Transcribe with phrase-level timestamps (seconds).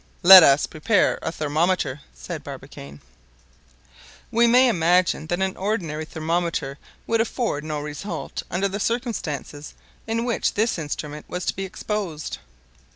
[0.23, 3.01] "Let us prepare a thermometer," said Barbicane.
[4.31, 9.75] We may imagine that an ordinary thermometer would afford no result under the circumstances
[10.07, 12.39] in which this instrument was to be exposed.